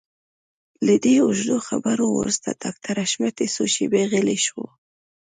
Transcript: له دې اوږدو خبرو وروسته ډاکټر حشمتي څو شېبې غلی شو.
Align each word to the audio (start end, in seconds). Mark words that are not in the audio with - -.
له 0.85 0.95
دې 1.03 1.15
اوږدو 1.25 1.57
خبرو 1.67 2.05
وروسته 2.17 2.49
ډاکټر 2.63 2.95
حشمتي 3.03 3.47
څو 3.55 3.63
شېبې 3.73 4.03
غلی 4.11 4.37
شو. 4.45 4.61